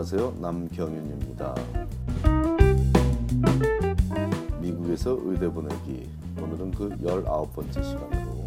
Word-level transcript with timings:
안녕하세요. 0.00 0.36
남경윤입니다. 0.40 1.54
미국에서 4.62 5.18
의대 5.24 5.46
보내기 5.52 6.08
오늘은 6.40 6.70
그 6.70 6.88
19번째 6.88 7.84
시간으로 7.84 8.44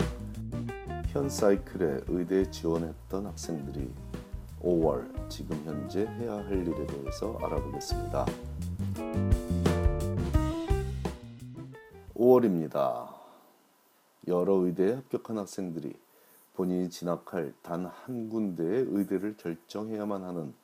현 1.10 1.30
사이클에 1.30 2.06
의대에 2.08 2.50
지원했던 2.50 3.28
학생들이 3.28 3.88
5월 4.64 5.30
지금 5.30 5.62
현재 5.64 6.08
해야 6.08 6.34
할 6.34 6.54
일에 6.54 6.88
대해서 6.88 7.38
알아보겠습니다. 7.44 8.26
5월입니다. 12.16 13.10
여러 14.28 14.54
의대에 14.56 14.94
합격한 14.94 15.38
학생들이 15.38 15.94
본인이 16.56 16.90
진학할 16.90 17.54
단 17.62 17.86
한 17.86 18.30
군데의 18.30 18.88
의대를 18.90 19.38
결정해야만 19.38 20.24
하는 20.24 20.63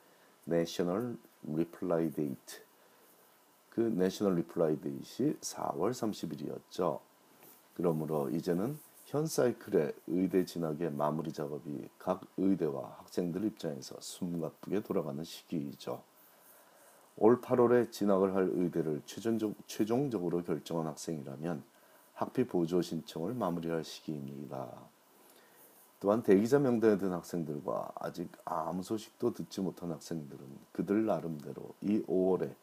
National 0.49 1.17
Reply 1.43 2.11
Date 2.11 2.61
그 3.69 3.81
National 3.81 4.35
Reply 4.35 4.81
Date이 4.81 5.35
4월 5.35 5.91
30일이었죠. 5.91 6.99
그러므로 7.75 8.29
이제는 8.29 8.77
현 9.05 9.25
사이클의 9.25 9.93
의대 10.07 10.45
진학의 10.45 10.91
마무리 10.91 11.31
작업이 11.31 11.87
각 11.97 12.21
의대와 12.37 12.97
학생들 12.99 13.43
입장에서 13.45 13.95
숨가쁘게 13.99 14.81
돌아가는 14.81 15.23
시기이죠. 15.23 16.03
올 17.17 17.41
8월에 17.41 17.91
진학을 17.91 18.35
할 18.35 18.49
의대를 18.53 19.01
최종적, 19.05 19.53
최종적으로 19.67 20.43
결정한 20.43 20.87
학생이라면 20.87 21.63
학비 22.13 22.45
보조 22.45 22.81
신청을 22.81 23.33
마무리할 23.33 23.83
시기입니다. 23.83 24.88
또한 25.99 26.23
대기자 26.23 26.59
명단에 26.59 26.97
든 26.97 27.11
학생들과 27.11 27.91
아직 27.95 28.31
아무 28.45 28.83
소식도 28.83 29.33
듣지 29.33 29.59
못한 29.61 29.91
학생들은 29.91 30.45
그들 30.71 31.05
나름대로 31.05 31.73
이 31.81 32.01
5월에 32.03 32.53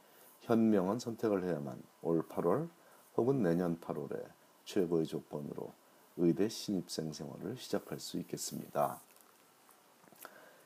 현명한 0.41 0.99
선택을 0.99 1.45
해야만 1.45 1.83
올 2.03 2.23
8월 2.29 2.69
혹은 3.17 3.43
내년 3.43 3.79
8월에 3.81 4.25
최고의 4.65 5.07
조건으로 5.07 5.73
의대 6.17 6.49
신입생 6.49 7.13
생활을 7.13 7.57
시작할 7.57 8.01
수 8.01 8.19
있겠습니다. 8.19 9.01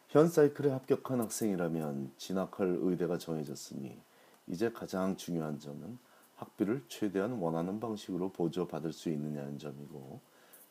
현 0.08 0.28
사이클에 0.28 0.70
합격한 0.70 1.20
학생이라면 1.20 2.12
진학할 2.16 2.78
의대가 2.80 3.18
정해졌으니 3.18 4.00
이제 4.46 4.70
가장 4.72 5.16
중요한 5.16 5.58
점은 5.58 5.98
학비를 6.36 6.84
최대한 6.88 7.32
원하는 7.32 7.80
방식으로 7.80 8.30
보조받을 8.32 8.92
수 8.92 9.08
있느냐는 9.10 9.58
점이고 9.58 10.20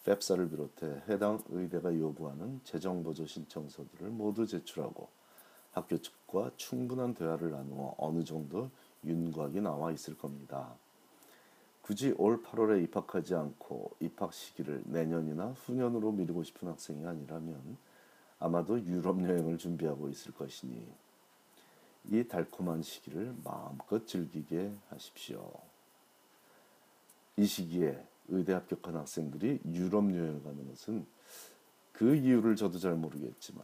펩사를 0.04 0.50
비롯해 0.50 1.04
해당 1.10 1.44
의대가 1.50 1.94
요구하는 1.96 2.62
재정보조 2.64 3.26
신청서들을 3.26 4.10
모두 4.10 4.48
제출하고 4.48 5.10
학교 5.72 5.98
측과 5.98 6.52
충분한 6.56 7.14
대화를 7.14 7.52
나누어 7.52 7.96
어느 7.98 8.24
정도 8.24 8.70
윤곽이 9.04 9.62
나와 9.62 9.92
있을 9.92 10.18
겁니다. 10.18 10.74
굳이 11.82 12.14
올 12.18 12.44
8월에 12.44 12.84
입학하지 12.84 13.36
않고 13.36 13.96
입학 14.00 14.34
시기를 14.34 14.84
내년이나 14.86 15.56
후년으로 15.66 16.12
미루고 16.12 16.44
싶은 16.44 16.68
학생이 16.68 17.06
아니라면 17.06 17.78
아마도 18.40 18.80
유럽 18.80 19.22
여행을 19.22 19.58
준비하고 19.58 20.10
있을 20.10 20.34
것이니 20.34 20.88
이 22.12 22.24
달콤한 22.28 22.84
시기를 22.84 23.36
마음껏 23.44 24.06
즐기게 24.06 24.72
하십시오. 24.90 25.52
이 27.38 27.46
시기에 27.46 28.04
의대 28.30 28.54
합격한 28.54 28.96
학생들이 28.96 29.60
유럽 29.66 30.10
여행을 30.14 30.44
가는 30.44 30.68
것은 30.70 31.06
그 31.94 32.16
이유를 32.16 32.56
저도 32.56 32.80
잘 32.80 32.96
모르겠지만 32.96 33.64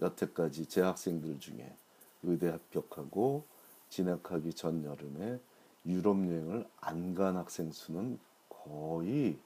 여태까지 0.00 0.66
제 0.66 0.80
학생들 0.80 1.38
중에 1.38 1.74
의대 2.22 2.48
합격하고 2.48 3.44
진학하기 3.90 4.54
전 4.54 4.84
여름에 4.84 5.38
유럽 5.86 6.16
여행을 6.26 6.66
안 6.80 7.14
간 7.14 7.36
학생 7.36 7.70
수는 7.72 8.18
거의 8.48 9.38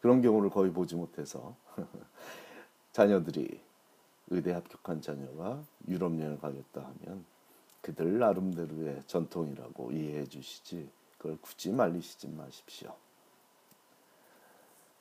그런 0.00 0.22
경우를 0.22 0.50
거의 0.50 0.72
보지 0.72 0.96
못해서 0.96 1.56
자녀들이 2.92 3.60
의대 4.28 4.52
합격한 4.52 5.02
자녀가 5.02 5.62
유럽 5.88 6.18
여행을 6.18 6.38
가겠다 6.38 6.80
하면 6.82 7.24
그들 7.82 8.18
나름대로의 8.18 9.02
전통이라고 9.06 9.92
이해해 9.92 10.26
주시지 10.26 10.88
그걸 11.18 11.38
굳이 11.40 11.70
말리시지 11.72 12.28
마십시오. 12.28 12.94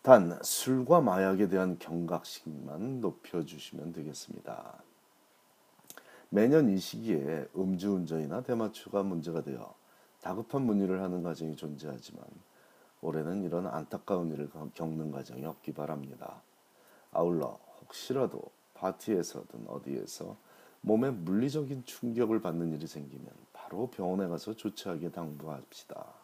단 0.01 0.39
술과 0.41 1.01
마약에 1.01 1.49
대한 1.49 1.77
경각심만 1.77 3.01
높여주시면 3.01 3.91
되겠습니다. 3.91 4.81
매년 6.29 6.69
이 6.69 6.77
시기에 6.77 7.49
음주운전이나 7.55 8.41
대마초가 8.43 9.03
문제가 9.03 9.41
되어 9.41 9.75
다급한 10.21 10.61
문의를 10.61 11.01
하는 11.01 11.21
가정이 11.21 11.57
존재하지만 11.57 12.23
올해는 13.01 13.43
이런 13.43 13.67
안타까운 13.67 14.31
일을 14.31 14.49
겪는 14.73 15.11
가정이 15.11 15.45
없기 15.45 15.73
바랍니다. 15.73 16.41
아울러 17.11 17.59
혹시라도 17.81 18.41
파티에서든 18.75 19.65
어디에서 19.67 20.37
몸에 20.81 21.09
물리적인 21.09 21.83
충격을 21.83 22.41
받는 22.41 22.71
일이 22.71 22.87
생기면 22.87 23.27
바로 23.51 23.87
병원에 23.87 24.27
가서 24.27 24.53
조치하게 24.53 25.11
당부합시다. 25.11 26.18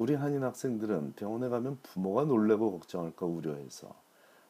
우리 0.00 0.14
한인 0.14 0.42
학생들은 0.44 1.12
병원에 1.12 1.50
가면 1.50 1.78
부모가 1.82 2.24
놀래고 2.24 2.78
걱정할까 2.78 3.26
우려해서 3.26 3.94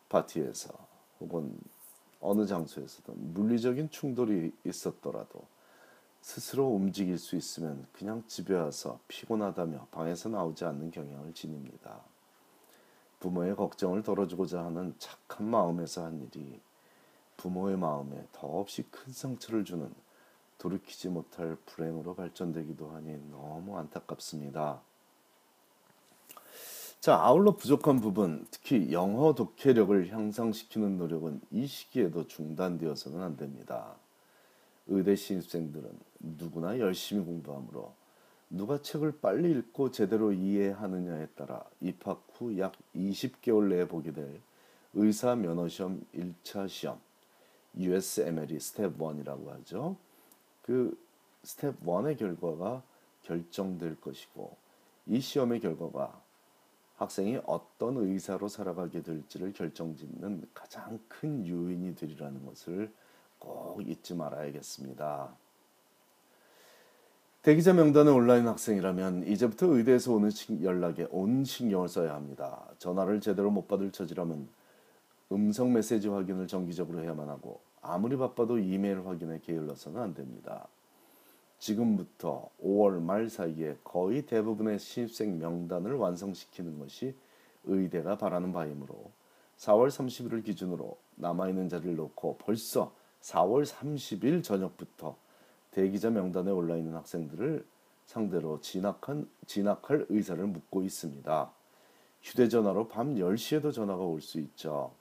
파티에서 0.09 0.72
혹은 1.19 1.59
어느 2.21 2.47
장소에서든 2.47 3.34
물리적인 3.34 3.91
충돌이 3.91 4.53
있었더라도 4.65 5.43
스스로 6.21 6.69
움직일 6.69 7.19
수 7.19 7.34
있으면 7.34 7.84
그냥 7.93 8.22
집에 8.28 8.55
와서 8.55 9.00
피곤하다며 9.09 9.89
방에서 9.91 10.28
나오지 10.28 10.65
않는 10.66 10.93
경향을 10.93 11.34
지닙니다. 11.34 11.99
부모의 13.19 13.56
걱정을 13.56 14.05
덜어주고자 14.05 14.65
하는 14.65 14.94
착한 15.00 15.49
마음에서 15.49 16.05
한 16.05 16.21
일이 16.22 16.60
부모의 17.39 17.77
마음에 17.77 18.25
더없이 18.31 18.84
큰 18.84 19.12
상처를 19.12 19.65
주는 19.65 19.93
돌이키지 20.59 21.09
못할 21.09 21.56
불행으로 21.66 22.15
발전되기도 22.15 22.91
하니 22.93 23.19
너무 23.33 23.77
안타깝습니다. 23.78 24.89
자, 27.00 27.16
아울러 27.16 27.53
부족한 27.56 28.03
부분, 28.03 28.47
특히 28.50 28.93
영어 28.93 29.34
독해력을 29.34 30.12
향상시키는 30.12 30.99
노력은 30.99 31.41
이 31.50 31.66
시기에도 31.66 32.27
중단되어서는 32.27 33.22
안 33.22 33.38
됩니다. 33.38 33.94
의대 34.87 35.16
신입생들은 35.16 35.99
누구나 36.19 36.78
열심히 36.78 37.25
공부하므로 37.25 37.94
누가 38.50 38.83
책을 38.83 39.21
빨리 39.22 39.50
읽고 39.53 39.93
제대로 39.93 40.31
이해하느냐에 40.31 41.28
따라 41.28 41.65
입학 41.81 42.22
후 42.34 42.59
약 42.59 42.75
20개월 42.94 43.69
내에 43.69 43.89
보게 43.89 44.12
될 44.12 44.39
의사 44.93 45.34
면허 45.34 45.69
시험 45.69 46.05
1차 46.15 46.69
시험 46.69 47.00
USMLE 47.78 48.60
Step 48.61 48.99
1이라고 48.99 49.49
하죠. 49.49 49.97
그 50.60 50.99
스텝 51.44 51.83
1의 51.83 52.19
결과가 52.19 52.83
결정될 53.22 53.99
것이고 54.03 54.55
이 55.06 55.19
시험의 55.19 55.60
결과가 55.60 56.21
학생이 57.00 57.41
어떤 57.47 57.97
의사로 57.97 58.49
살아가게 58.49 59.03
될지를 59.03 59.55
결정짓는 59.55 60.47
가장 60.53 61.00
큰 61.09 61.47
요인이 61.47 61.94
되리라는 61.94 62.44
것을 62.44 62.93
꼭 63.38 63.81
잊지 63.81 64.15
말아야겠습니다. 64.15 65.34
대기자 67.41 67.72
명단에 67.72 68.10
온라인 68.10 68.47
학생이라면 68.47 69.27
이제부터 69.27 69.69
의대에서 69.69 70.12
오는 70.12 70.31
연락에 70.62 71.06
온 71.10 71.43
신경을 71.43 71.89
써야 71.89 72.15
합니다. 72.15 72.66
전화를 72.77 73.22
제대로 73.22 73.50
못 73.50 73.66
받을 73.66 73.91
처지라면 73.91 74.47
음성 75.33 75.72
메시지 75.72 76.06
확인을 76.06 76.49
정기적으로 76.49 77.03
해야만 77.03 77.30
하고 77.30 77.60
아무리 77.80 78.19
바빠도 78.19 78.59
이메일 78.59 79.07
확인에 79.07 79.41
게을러서는 79.41 80.03
안 80.03 80.13
됩니다. 80.13 80.69
지금부터 81.60 82.51
5월 82.62 83.01
말 83.01 83.28
사이에 83.28 83.77
거의 83.84 84.22
대부분의 84.27 84.78
신입생 84.78 85.39
명단을 85.39 85.95
완성시키는 85.95 86.78
것이 86.78 87.15
의대가 87.65 88.16
바라는 88.16 88.53
바이므로 88.53 89.12
4월 89.59 89.89
30일을 89.89 90.42
기준으로 90.42 90.97
남아있는 91.16 91.68
자리를 91.68 91.95
놓고 91.97 92.39
벌써 92.39 92.92
4월 93.21 93.66
30일 93.66 94.42
저녁부터 94.42 95.16
대기자 95.71 96.10
명단에 96.10 96.51
올라 96.51 96.77
있는 96.77 96.95
학생들을 96.95 97.65
상대로 98.06 98.60
진학한, 98.60 99.28
진학할 99.47 100.06
의사를 100.09 100.45
묻고 100.45 100.83
있습니다. 100.83 101.53
휴대전화로 102.22 102.89
밤 102.89 103.15
10시에도 103.15 103.72
전화가 103.72 104.03
올 104.03 104.21
수 104.21 104.41
있죠. 104.41 104.92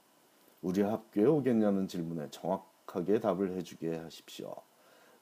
우리 0.62 0.82
학교에 0.82 1.24
오겠냐는 1.24 1.88
질문에 1.88 2.28
정확하게 2.30 3.20
답을 3.20 3.56
해주게 3.56 3.96
하십시오. 3.96 4.54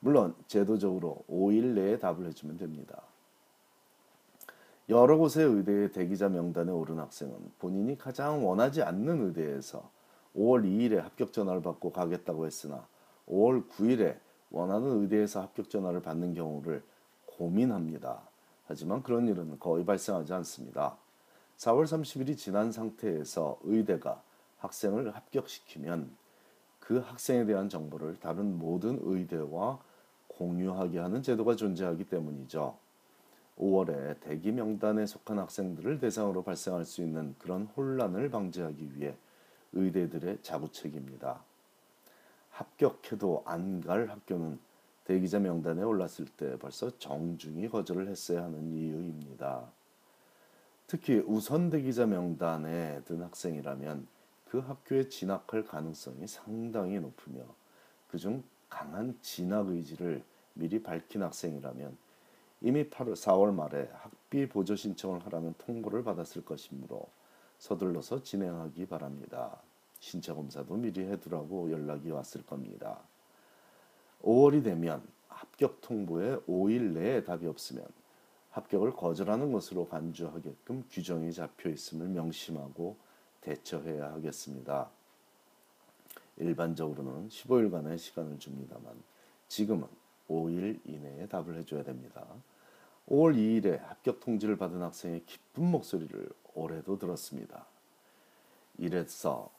물론 0.00 0.34
제도적으로 0.46 1.24
5일 1.28 1.74
내에 1.74 1.98
답을 1.98 2.26
해주면 2.26 2.56
됩니다. 2.56 3.02
여러 4.88 5.18
곳의 5.18 5.44
의대의 5.44 5.92
대기자 5.92 6.28
명단에 6.28 6.72
오른 6.72 6.98
학생은 6.98 7.34
본인이 7.58 7.98
가장 7.98 8.46
원하지 8.46 8.82
않는 8.82 9.26
의대에서 9.26 9.90
5월 10.34 10.64
2일에 10.64 10.96
합격 10.96 11.32
전화를 11.32 11.60
받고 11.62 11.92
가겠다고 11.92 12.46
했으나 12.46 12.86
5월 13.28 13.68
9일에 13.68 14.16
원하는 14.50 15.02
의대에서 15.02 15.42
합격 15.42 15.68
전화를 15.68 16.00
받는 16.00 16.34
경우를 16.34 16.82
고민합니다. 17.26 18.22
하지만 18.66 19.02
그런 19.02 19.26
일은 19.28 19.58
거의 19.58 19.84
발생하지 19.84 20.32
않습니다. 20.32 20.96
4월 21.58 21.84
30일이 21.84 22.36
지난 22.36 22.72
상태에서 22.72 23.58
의대가 23.64 24.22
학생을 24.58 25.14
합격시키면 25.14 26.16
그 26.78 26.98
학생에 26.98 27.44
대한 27.44 27.68
정보를 27.68 28.18
다른 28.20 28.58
모든 28.58 28.98
의대와 29.02 29.78
공유하게 30.38 31.00
하는 31.00 31.22
제도가 31.22 31.56
존재하기 31.56 32.04
때문이죠. 32.04 32.76
5월에 33.58 34.20
대기 34.20 34.52
명단에 34.52 35.04
속한 35.04 35.38
학생들을 35.40 35.98
대상으로 35.98 36.44
발생할 36.44 36.84
수 36.84 37.02
있는 37.02 37.34
그런 37.40 37.64
혼란을 37.76 38.30
방지하기 38.30 38.96
위해 38.96 39.16
의대들의 39.72 40.38
자구책입니다. 40.42 41.42
합격해도 42.50 43.42
안 43.46 43.80
갈 43.80 44.08
학교는 44.08 44.58
대기자 45.04 45.38
명단에 45.38 45.82
올랐을 45.82 46.26
때 46.36 46.56
벌써 46.58 46.96
정중히 46.98 47.68
거절을 47.68 48.08
했어야 48.08 48.44
하는 48.44 48.70
이유입니다. 48.70 49.64
특히 50.86 51.22
우선 51.26 51.70
대기자 51.70 52.06
명단에 52.06 53.02
든 53.04 53.22
학생이라면 53.22 54.06
그 54.48 54.58
학교에 54.58 55.08
진학할 55.08 55.64
가능성이 55.64 56.26
상당히 56.26 57.00
높으며 57.00 57.42
그중 58.10 58.42
강한 58.68 59.18
진학 59.22 59.68
의지를 59.68 60.24
미리 60.54 60.82
밝힌 60.82 61.22
학생이라면 61.22 61.96
이미 62.60 62.88
8월 62.90 63.12
4월 63.14 63.54
말에 63.54 63.88
학비 63.92 64.48
보조 64.48 64.74
신청을 64.74 65.24
하라는 65.26 65.54
통보를 65.58 66.02
받았을 66.02 66.44
것이므로 66.44 67.08
서둘러서 67.58 68.22
진행하기 68.22 68.86
바랍니다. 68.86 69.62
신체 70.00 70.32
검사도 70.32 70.74
미리 70.76 71.02
해두라고 71.06 71.70
연락이 71.70 72.10
왔을 72.10 72.44
겁니다. 72.44 73.00
5월이 74.22 74.64
되면 74.64 75.02
합격 75.28 75.80
통보에 75.80 76.36
5일 76.48 76.92
내에 76.92 77.24
답이 77.24 77.46
없으면 77.46 77.84
합격을 78.50 78.92
거절하는 78.92 79.52
것으로 79.52 79.88
간주하게끔 79.88 80.84
규정이 80.90 81.32
잡혀 81.32 81.70
있음을 81.70 82.08
명심하고 82.08 82.96
대처해야 83.40 84.12
하겠습니다. 84.14 84.90
일반적으로는 86.38 87.28
15일간의 87.28 87.98
시간을 87.98 88.38
줍니다만 88.38 89.02
지금은 89.48 89.86
5일 90.28 90.80
이내에 90.84 91.26
답을 91.26 91.56
해줘야 91.56 91.82
됩니다. 91.82 92.24
5월 93.08 93.34
2일에 93.36 93.80
합격 93.80 94.20
통지를 94.20 94.56
받은 94.56 94.82
학생의 94.82 95.24
기쁜 95.24 95.70
목소리를 95.70 96.28
올해도 96.54 96.98
들었습니다. 96.98 97.66
이래서 98.76 99.50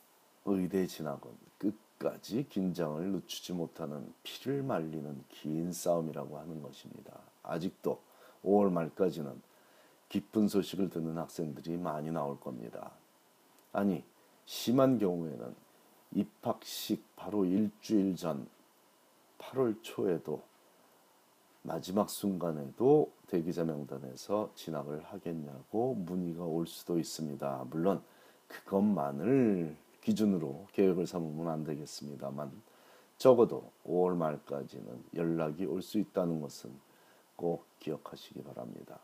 의대 0.46 0.86
진학은 0.86 1.32
끝까지 1.58 2.48
긴장을 2.50 3.04
늦추지 3.12 3.54
못하는 3.54 4.14
피를 4.24 4.64
말리는 4.64 5.24
긴 5.30 5.74
싸움이라고 5.74 6.38
하는 6.38 6.62
것입니다. 6.62 7.20
아직도 7.44 8.02
5월 8.44 8.72
말까지는 8.72 9.42
기쁜 10.08 10.48
소식을 10.48 10.90
듣는 10.90 11.18
학생들이 11.18 11.78
많이 11.78 12.12
나올 12.12 12.40
겁니다. 12.40 12.92
아니, 13.72 14.04
심한 14.46 14.98
경우에는 14.98 15.56
입학식 16.14 17.04
바로 17.16 17.46
일주일 17.46 18.16
전 18.16 18.48
8월 19.38 19.76
초에도 19.82 20.42
마지막 21.62 22.10
순간에도 22.10 23.12
대기자 23.28 23.64
명단에서 23.64 24.52
진학을 24.56 25.04
하겠냐고 25.06 25.94
문의가 25.94 26.44
올 26.44 26.66
수도 26.68 26.98
있습니다. 26.98 27.66
물론 27.70 28.02
그것만을 28.48 29.76
기준으로 30.02 30.68
계획을 30.74 31.06
삼으면 31.06 31.48
안 31.48 31.64
되겠습니다만 31.64 32.52
적어도 33.18 33.72
5월 33.86 34.16
말까지는 34.16 35.04
연락이 35.16 35.66
올 35.66 35.82
수 35.82 36.00
있다는 36.00 36.42
것은 36.42 36.72
꼭 37.36 37.66
기억하시기 37.80 38.42
바랍니다. 38.44 39.00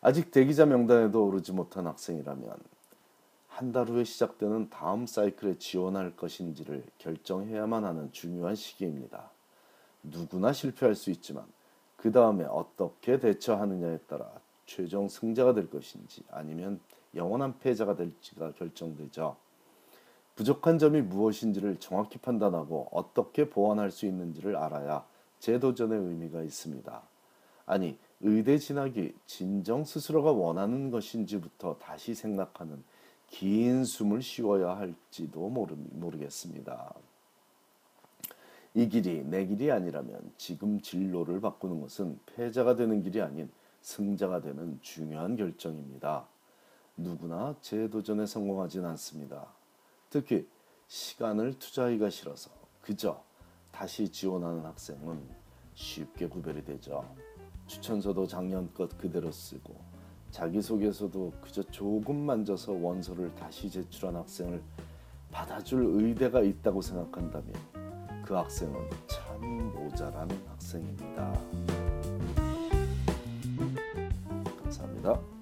아직 0.00 0.30
대기자 0.30 0.66
명단에도 0.66 1.26
오르지 1.26 1.52
못한 1.52 1.86
학생이라면 1.86 2.56
한 3.58 3.72
달 3.72 3.88
후에 3.88 4.04
시작되는 4.04 4.70
다음 4.70 5.04
사이클에 5.08 5.58
지원할 5.58 6.14
것인지를 6.14 6.84
결정해야만 6.98 7.84
하는 7.84 8.12
중요한 8.12 8.54
시기입니다. 8.54 9.32
누구나 10.04 10.52
실패할 10.52 10.94
수 10.94 11.10
있지만 11.10 11.44
그 11.96 12.12
다음에 12.12 12.44
어떻게 12.44 13.18
대처하느냐에 13.18 13.98
따라 14.06 14.30
최종 14.64 15.08
승자가 15.08 15.54
될 15.54 15.68
것인지 15.68 16.22
아니면 16.30 16.78
영원한 17.16 17.58
패자가 17.58 17.96
될지가 17.96 18.52
결정되죠. 18.52 19.34
부족한 20.36 20.78
점이 20.78 21.00
무엇인지를 21.00 21.80
정확히 21.80 22.18
판단하고 22.18 22.86
어떻게 22.92 23.50
보완할 23.50 23.90
수 23.90 24.06
있는지를 24.06 24.54
알아야 24.54 25.04
재도전의 25.40 25.98
의미가 25.98 26.42
있습니다. 26.44 27.02
아니, 27.66 27.98
의대 28.20 28.56
진학이 28.56 29.14
진정 29.26 29.84
스스로가 29.84 30.30
원하는 30.30 30.92
것인지부터 30.92 31.78
다시 31.78 32.14
생각하는 32.14 32.84
긴 33.28 33.84
숨을 33.84 34.22
쉬어야 34.22 34.76
할지도 34.76 35.48
모르, 35.48 35.74
모르겠습니다. 35.76 36.94
이 38.74 38.88
길이 38.88 39.24
내 39.24 39.46
길이 39.46 39.70
아니라면 39.70 40.32
지금 40.36 40.80
진로를 40.80 41.40
바꾸는 41.40 41.80
것은 41.80 42.18
패자가 42.26 42.76
되는 42.76 43.02
길이 43.02 43.20
아닌 43.20 43.50
승자가 43.82 44.40
되는 44.40 44.78
중요한 44.82 45.36
결정입니다. 45.36 46.26
누구나 46.96 47.54
재도전에 47.60 48.26
성공하진 48.26 48.84
않습니다. 48.84 49.46
특히 50.10 50.46
시간을 50.88 51.58
투자하기가 51.58 52.10
싫어서 52.10 52.50
그저 52.80 53.22
다시 53.70 54.10
지원하는 54.10 54.64
학생은 54.64 55.22
쉽게 55.74 56.28
구별이 56.28 56.64
되죠. 56.64 57.04
추천서도 57.66 58.26
작년 58.26 58.72
것 58.74 58.96
그대로 58.98 59.30
쓰고 59.30 59.97
자기소개서도 60.30 61.32
그저 61.40 61.62
조금 61.64 62.16
만 62.16 62.44
져서 62.44 62.72
원서를 62.72 63.34
다시 63.34 63.70
제출한 63.70 64.16
학생을 64.16 64.62
받아줄 65.30 65.84
의대가 65.84 66.42
있다고 66.42 66.80
생각한다면 66.80 67.52
그 68.24 68.34
학생은 68.34 68.74
참 69.06 69.72
모자란 69.74 70.30
학생입니다. 70.48 71.32
감사합니다. 74.62 75.37